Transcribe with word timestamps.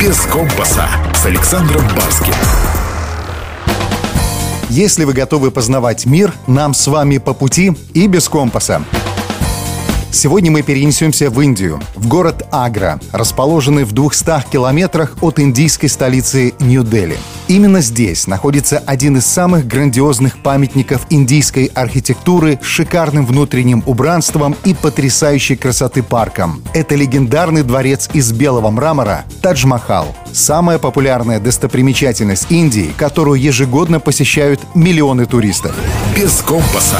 «Без 0.00 0.16
компаса» 0.26 0.88
с 1.12 1.26
Александром 1.26 1.82
Барским. 1.96 2.34
Если 4.68 5.02
вы 5.02 5.12
готовы 5.12 5.50
познавать 5.50 6.06
мир, 6.06 6.32
нам 6.46 6.72
с 6.72 6.86
вами 6.86 7.18
по 7.18 7.34
пути 7.34 7.72
и 7.94 8.06
без 8.06 8.28
компаса. 8.28 8.84
Сегодня 10.10 10.50
мы 10.50 10.62
перенесемся 10.62 11.28
в 11.28 11.40
Индию, 11.40 11.80
в 11.94 12.08
город 12.08 12.46
Агра, 12.50 12.98
расположенный 13.12 13.84
в 13.84 13.92
200 13.92 14.50
километрах 14.50 15.16
от 15.20 15.38
индийской 15.38 15.90
столицы 15.90 16.54
Нью-Дели. 16.58 17.18
Именно 17.46 17.82
здесь 17.82 18.26
находится 18.26 18.78
один 18.78 19.18
из 19.18 19.26
самых 19.26 19.66
грандиозных 19.66 20.38
памятников 20.42 21.06
индийской 21.10 21.66
архитектуры 21.66 22.58
с 22.62 22.66
шикарным 22.66 23.26
внутренним 23.26 23.82
убранством 23.86 24.56
и 24.64 24.74
потрясающей 24.74 25.56
красоты 25.56 26.02
парком. 26.02 26.62
Это 26.72 26.94
легендарный 26.94 27.62
дворец 27.62 28.08
из 28.14 28.32
белого 28.32 28.70
мрамора 28.70 29.24
Тадж-Махал. 29.42 30.16
Самая 30.32 30.78
популярная 30.78 31.38
достопримечательность 31.38 32.50
Индии, 32.50 32.92
которую 32.96 33.40
ежегодно 33.40 34.00
посещают 34.00 34.60
миллионы 34.74 35.26
туристов. 35.26 35.74
Без 36.16 36.40
компаса. 36.40 36.98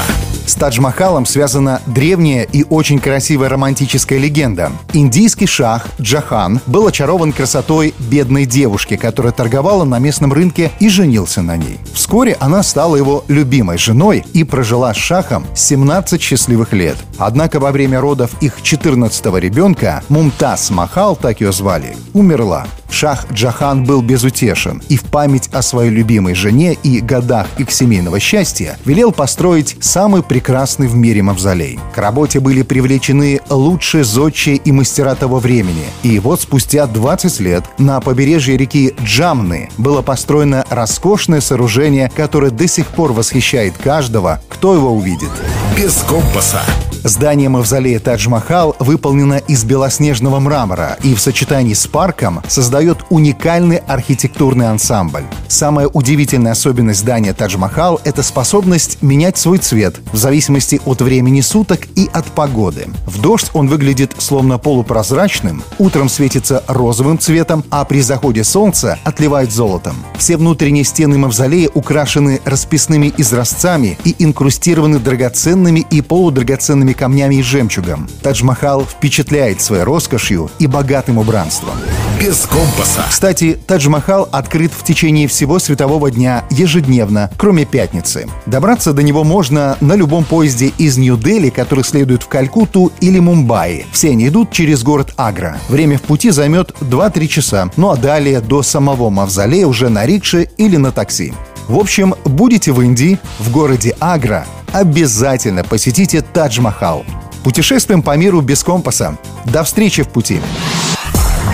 С 0.49 0.55
Тадж-Махалом 0.55 1.27
связана 1.27 1.79
древняя 1.85 2.41
и 2.41 2.65
очень 2.67 2.97
красивая 2.97 3.49
романтическая 3.49 4.17
легенда. 4.17 4.71
Индийский 4.93 5.45
шах 5.45 5.85
Джахан 6.01 6.59
был 6.65 6.87
очарован 6.87 7.33
красотой 7.33 7.93
бедной 7.99 8.47
девушки, 8.47 8.97
которая 8.97 9.31
торговала 9.31 9.83
на 9.83 9.99
местном 9.99 10.33
рынке 10.33 10.71
и 10.79 10.89
женился 10.89 11.43
на 11.43 11.55
ней. 11.55 11.77
Вскоре 11.93 12.35
она 12.39 12.63
стала 12.63 12.95
его 12.95 13.23
любимой 13.27 13.77
женой 13.77 14.25
и 14.33 14.43
прожила 14.43 14.91
с 14.91 14.97
шахом 14.97 15.45
17 15.53 16.19
счастливых 16.19 16.73
лет. 16.73 16.97
Однако 17.19 17.59
во 17.59 17.71
время 17.71 18.01
родов 18.01 18.31
их 18.41 18.57
14-го 18.63 19.37
ребенка, 19.37 20.03
Мумтаз 20.09 20.71
Махал, 20.71 21.15
так 21.15 21.41
ее 21.41 21.51
звали, 21.51 21.95
умерла. 22.13 22.65
Шах 22.89 23.25
Джахан 23.31 23.83
был 23.83 24.01
безутешен 24.01 24.81
и 24.89 24.97
в 24.97 25.03
память 25.03 25.49
о 25.51 25.61
своей 25.61 25.91
любимой 25.91 26.35
жене 26.35 26.73
и 26.83 27.01
годах 27.01 27.47
их 27.57 27.71
семейного 27.71 28.19
счастья 28.19 28.77
велел 28.85 29.11
построить 29.11 29.77
самый 29.81 30.23
прекрасный 30.23 30.87
в 30.87 30.95
мире 30.95 31.21
мавзолей. 31.21 31.79
К 31.93 31.97
работе 31.99 32.39
были 32.39 32.61
привлечены 32.61 33.41
лучшие 33.49 34.03
зодчие 34.03 34.57
и 34.57 34.71
мастера 34.71 35.15
того 35.15 35.39
времени. 35.39 35.85
И 36.03 36.19
вот 36.19 36.41
спустя 36.41 36.87
20 36.87 37.39
лет 37.39 37.63
на 37.77 38.01
побережье 38.01 38.57
реки 38.57 38.93
Джамны 39.03 39.69
было 39.77 40.01
построено 40.01 40.65
роскошное 40.69 41.41
сооружение, 41.41 42.11
которое 42.15 42.51
до 42.51 42.67
сих 42.67 42.87
пор 42.87 43.13
восхищает 43.13 43.77
каждого, 43.77 44.41
кто 44.49 44.73
его 44.75 44.91
увидит. 44.91 45.29
Без 45.77 45.95
компаса. 46.07 46.61
Здание 47.03 47.47
мавзолея 47.47 47.99
Тадж-Махал 47.99 48.75
выполнено 48.79 49.35
из 49.35 49.63
белоснежного 49.63 50.39
мрамора 50.39 50.97
и 51.01 51.15
в 51.15 51.21
сочетании 51.21 51.73
с 51.73 51.87
парком 51.87 52.41
создает 52.49 52.97
уникальный 53.09 53.77
архитектурный 53.77 54.69
ансамбль. 54.69 55.23
Самая 55.47 55.87
удивительная 55.87 56.51
особенность 56.51 56.99
здания 56.99 57.33
Тадж-Махал– 57.33 58.01
это 58.03 58.21
способность 58.21 59.01
менять 59.01 59.37
свой 59.37 59.59
цвет 59.59 59.95
в 60.11 60.17
зависимости 60.17 60.81
от 60.85 61.01
времени 61.01 61.39
суток 61.39 61.87
и 61.95 62.09
от 62.11 62.25
погоды. 62.25 62.87
В 63.05 63.21
дождь 63.21 63.49
он 63.53 63.69
выглядит 63.69 64.15
словно 64.17 64.57
полупрозрачным, 64.57 65.63
утром 65.77 66.09
светится 66.09 66.63
розовым 66.67 67.17
цветом, 67.17 67.63
а 67.69 67.85
при 67.85 68.01
заходе 68.01 68.43
солнца 68.43 68.99
отливает 69.05 69.53
золотом. 69.53 69.95
Все 70.17 70.35
внутренние 70.35 70.83
стены 70.83 71.17
мавзолея 71.17 71.69
украшены 71.73 72.41
расписными 72.43 73.13
изразцами 73.17 73.97
и 74.03 74.15
инкрустированы 74.19 74.99
драгоценными 74.99 75.85
и 75.89 76.01
полудрагоценными 76.01 76.88
драгоценными 76.89 76.93
камнями 76.93 77.35
и 77.35 77.43
жемчугом. 77.43 78.07
Тадж-Махал 78.21 78.85
впечатляет 78.85 79.61
своей 79.61 79.83
роскошью 79.83 80.49
и 80.59 80.67
богатым 80.67 81.17
убранством. 81.17 81.75
Без 82.19 82.45
компаса. 82.45 83.05
Кстати, 83.09 83.57
Тадж-Махал 83.67 84.27
открыт 84.31 84.71
в 84.77 84.83
течение 84.83 85.27
всего 85.27 85.59
светового 85.59 86.11
дня 86.11 86.43
ежедневно, 86.49 87.29
кроме 87.37 87.65
пятницы. 87.65 88.27
Добраться 88.45 88.93
до 88.93 89.03
него 89.03 89.23
можно 89.23 89.77
на 89.81 89.95
любом 89.95 90.23
поезде 90.23 90.71
из 90.77 90.97
Нью-Дели, 90.97 91.49
который 91.49 91.83
следует 91.83 92.23
в 92.23 92.27
Калькутту 92.27 92.91
или 93.01 93.19
Мумбаи. 93.19 93.85
Все 93.91 94.09
они 94.09 94.27
идут 94.27 94.51
через 94.51 94.83
город 94.83 95.13
Агра. 95.17 95.57
Время 95.69 95.97
в 95.97 96.01
пути 96.01 96.31
займет 96.31 96.71
2-3 96.81 97.27
часа. 97.27 97.69
Ну 97.77 97.89
а 97.89 97.95
далее 97.95 98.41
до 98.41 98.63
самого 98.63 99.09
мавзолея 99.09 99.67
уже 99.67 99.89
на 99.89 100.05
рикше 100.05 100.49
или 100.57 100.77
на 100.77 100.91
такси. 100.91 101.33
В 101.67 101.77
общем, 101.77 102.15
будете 102.25 102.71
в 102.71 102.81
Индии, 102.81 103.19
в 103.37 103.51
городе 103.51 103.95
Агра, 103.99 104.45
обязательно 104.73 105.63
посетите 105.63 106.21
Тадж-Махал. 106.21 107.05
Путешествуем 107.43 108.01
по 108.01 108.15
миру 108.17 108.41
без 108.41 108.63
компаса. 108.63 109.17
До 109.45 109.63
встречи 109.63 110.03
в 110.03 110.09
пути. 110.09 110.41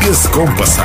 Без 0.05 0.25
компаса. 0.27 0.83